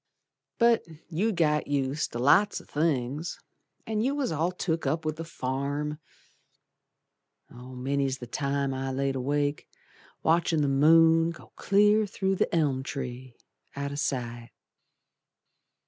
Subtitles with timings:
[0.57, 3.37] But you'd got used ter lots o' things,
[3.85, 5.99] An' you was all took up with the farm.
[7.51, 9.67] Many's the time I've laid awake
[10.23, 13.35] Watchin' the moon go clear through the elm tree,
[13.75, 14.49] Out o' sight.